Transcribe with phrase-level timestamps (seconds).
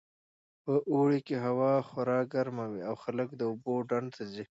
[0.63, 4.43] په اوړي کې هوا خورا ګرمه وي او خلک د اوبو ډنډ ته ځي